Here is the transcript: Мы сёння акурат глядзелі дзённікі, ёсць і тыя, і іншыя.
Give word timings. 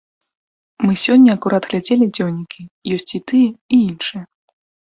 Мы 0.85 0.95
сёння 1.03 1.29
акурат 1.37 1.63
глядзелі 1.69 2.05
дзённікі, 2.19 2.61
ёсць 2.99 3.11
і 3.21 3.25
тыя, 3.31 3.49
і 3.77 3.83
іншыя. 3.89 4.23